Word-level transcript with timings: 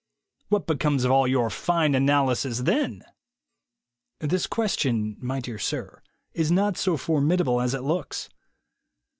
What 0.49 0.65
becomes 0.65 1.03
of 1.03 1.11
all 1.11 1.27
your 1.27 1.51
fine 1.51 1.93
analysis 1.93 2.61
then?" 2.61 3.03
This 4.17 4.47
question, 4.47 5.15
my 5.19 5.39
dear 5.39 5.59
sir, 5.59 6.01
is 6.33 6.51
not 6.51 6.75
so 6.75 6.97
formidable 6.97 7.61
as 7.61 7.75
it 7.75 7.83
looks. 7.83 8.27